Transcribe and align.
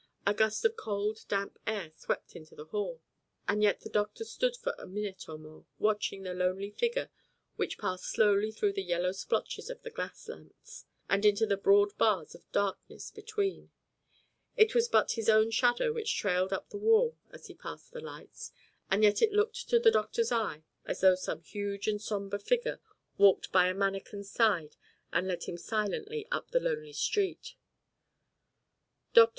A 0.25 0.33
gust 0.33 0.65
of 0.65 0.75
cold, 0.75 1.23
damp 1.29 1.59
air 1.67 1.91
swept 1.95 2.35
into 2.35 2.55
the 2.55 2.65
hall. 2.65 3.01
And 3.47 3.61
yet 3.61 3.81
the 3.81 3.87
doctor 3.91 4.23
stood 4.25 4.55
for 4.57 4.73
a 4.79 4.87
minute 4.87 5.29
or 5.29 5.37
more 5.37 5.67
watching 5.77 6.23
the 6.23 6.33
lonely 6.33 6.71
figure 6.71 7.11
which 7.55 7.77
passed 7.77 8.05
slowly 8.05 8.51
through 8.51 8.73
the 8.73 8.81
yellow 8.81 9.11
splotches 9.11 9.69
of 9.69 9.83
the 9.83 9.91
gas 9.91 10.27
lamps, 10.27 10.85
and 11.07 11.23
into 11.23 11.45
the 11.45 11.55
broad 11.55 11.95
bars 11.99 12.33
of 12.33 12.51
darkness 12.51 13.11
between. 13.11 13.69
It 14.57 14.73
was 14.73 14.87
but 14.87 15.11
his 15.11 15.29
own 15.29 15.51
shadow 15.51 15.93
which 15.93 16.17
trailed 16.17 16.51
up 16.51 16.71
the 16.71 16.79
wall 16.79 17.15
as 17.29 17.45
he 17.45 17.53
passed 17.53 17.91
the 17.91 18.01
lights, 18.01 18.51
and 18.89 19.03
yet 19.03 19.21
it 19.21 19.31
looked 19.31 19.69
to 19.69 19.77
the 19.79 19.91
doctor's 19.91 20.31
eye 20.31 20.63
as 20.83 21.01
though 21.01 21.13
some 21.13 21.43
huge 21.43 21.87
and 21.87 22.01
sombre 22.01 22.39
figure 22.39 22.79
walked 23.19 23.51
by 23.51 23.67
a 23.67 23.73
manikin's 23.75 24.31
side 24.31 24.77
and 25.13 25.27
led 25.27 25.43
him 25.43 25.57
silently 25.57 26.27
up 26.31 26.49
the 26.49 26.59
lonely 26.59 26.91
street. 26.93 27.53
Dr. 29.13 29.29